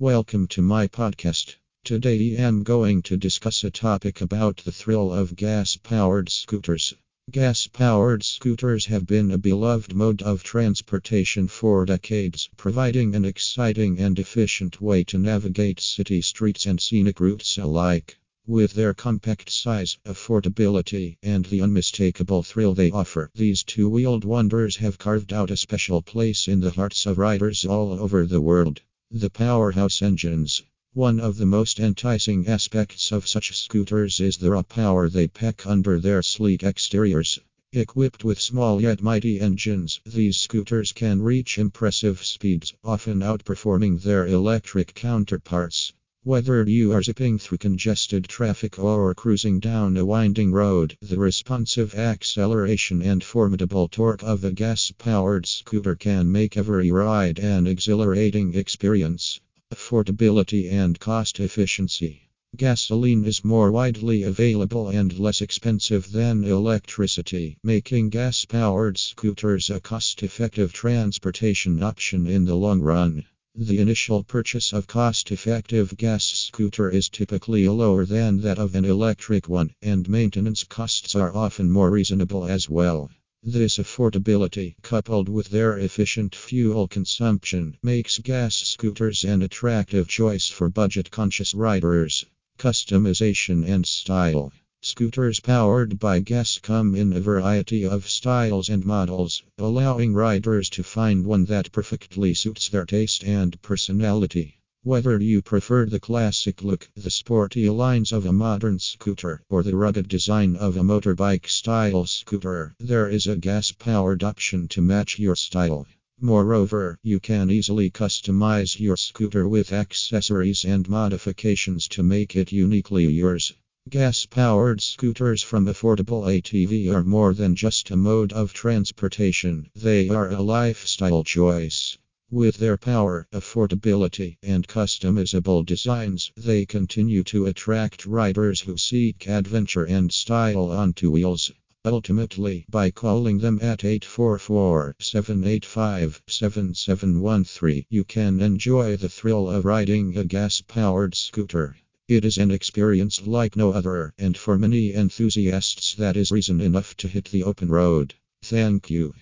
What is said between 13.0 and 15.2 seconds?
an exciting and efficient way to